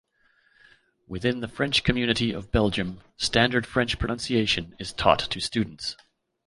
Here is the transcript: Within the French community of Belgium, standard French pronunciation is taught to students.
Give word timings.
Within 1.07 1.41
the 1.41 1.47
French 1.47 1.83
community 1.83 2.31
of 2.33 2.51
Belgium, 2.51 3.01
standard 3.17 3.67
French 3.67 3.99
pronunciation 3.99 4.75
is 4.79 4.93
taught 4.93 5.19
to 5.29 5.39
students. 5.39 5.95